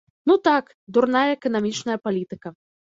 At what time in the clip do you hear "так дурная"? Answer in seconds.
0.47-1.27